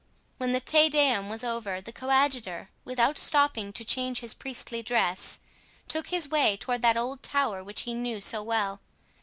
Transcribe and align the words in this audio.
When 0.39 0.51
the 0.51 0.59
Te 0.59 0.89
Deum 0.89 1.29
was 1.29 1.43
over, 1.43 1.79
the 1.79 1.93
coadjutor, 1.93 2.71
without 2.83 3.19
stopping 3.19 3.71
to 3.73 3.85
change 3.85 4.21
his 4.21 4.33
priestly 4.33 4.81
dress, 4.81 5.39
took 5.87 6.07
his 6.07 6.27
way 6.27 6.57
toward 6.57 6.81
that 6.81 6.97
old 6.97 7.21
tower 7.21 7.63
which 7.63 7.81
he 7.81 7.93
knew 7.93 8.19
so 8.19 8.41
well. 8.41 8.81